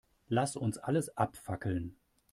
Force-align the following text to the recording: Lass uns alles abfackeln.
Lass 0.29 0.55
uns 0.55 0.79
alles 0.79 1.15
abfackeln. 1.15 1.95